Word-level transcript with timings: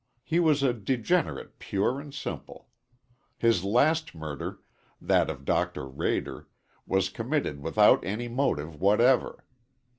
He 0.23 0.39
was 0.39 0.63
a 0.63 0.73
degenerate 0.73 1.59
pure 1.59 1.99
and 1.99 2.11
simple. 2.11 2.67
His 3.37 3.63
last 3.63 4.15
murder, 4.15 4.57
that 4.99 5.29
of 5.29 5.45
Dr. 5.45 5.87
Rader, 5.87 6.47
was 6.87 7.07
committed 7.07 7.61
without 7.61 8.03
any 8.03 8.27
motive 8.27 8.81
whatever. 8.81 9.45